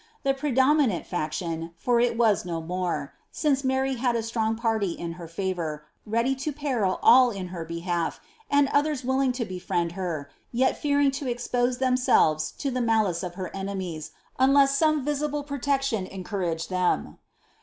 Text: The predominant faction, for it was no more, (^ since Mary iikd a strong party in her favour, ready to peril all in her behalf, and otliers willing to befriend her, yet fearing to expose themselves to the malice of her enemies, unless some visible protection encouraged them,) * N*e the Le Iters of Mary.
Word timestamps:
The 0.23 0.33
predominant 0.33 1.05
faction, 1.05 1.75
for 1.77 1.99
it 1.99 2.17
was 2.17 2.43
no 2.43 2.59
more, 2.59 3.13
(^ 3.17 3.19
since 3.31 3.63
Mary 3.63 3.95
iikd 3.97 4.15
a 4.15 4.23
strong 4.23 4.55
party 4.55 4.93
in 4.93 5.11
her 5.11 5.27
favour, 5.27 5.85
ready 6.07 6.33
to 6.37 6.51
peril 6.51 6.99
all 7.03 7.29
in 7.29 7.49
her 7.49 7.63
behalf, 7.63 8.19
and 8.49 8.67
otliers 8.69 9.05
willing 9.05 9.31
to 9.33 9.45
befriend 9.45 9.91
her, 9.91 10.31
yet 10.51 10.75
fearing 10.75 11.11
to 11.11 11.29
expose 11.29 11.77
themselves 11.77 12.51
to 12.53 12.71
the 12.71 12.81
malice 12.81 13.21
of 13.21 13.35
her 13.35 13.55
enemies, 13.55 14.09
unless 14.39 14.75
some 14.75 15.05
visible 15.05 15.43
protection 15.43 16.07
encouraged 16.07 16.71
them,) 16.71 16.79
* 16.81 16.81
N*e 16.81 16.81
the 16.81 16.97
Le 16.97 17.03
Iters 17.03 17.07
of 17.07 17.07
Mary. 17.11 17.17